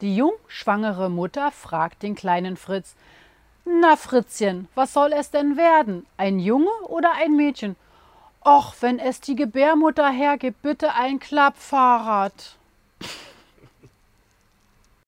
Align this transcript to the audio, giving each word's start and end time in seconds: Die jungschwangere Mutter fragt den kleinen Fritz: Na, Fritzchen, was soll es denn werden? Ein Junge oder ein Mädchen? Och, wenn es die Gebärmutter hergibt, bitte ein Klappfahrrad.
Die 0.00 0.14
jungschwangere 0.14 1.10
Mutter 1.10 1.50
fragt 1.50 2.04
den 2.04 2.14
kleinen 2.14 2.56
Fritz: 2.56 2.94
Na, 3.64 3.96
Fritzchen, 3.96 4.68
was 4.76 4.92
soll 4.92 5.12
es 5.12 5.32
denn 5.32 5.56
werden? 5.56 6.06
Ein 6.16 6.38
Junge 6.38 6.70
oder 6.86 7.12
ein 7.12 7.34
Mädchen? 7.34 7.74
Och, 8.44 8.74
wenn 8.80 9.00
es 9.00 9.20
die 9.20 9.34
Gebärmutter 9.34 10.08
hergibt, 10.08 10.62
bitte 10.62 10.94
ein 10.94 11.18
Klappfahrrad. 11.18 12.57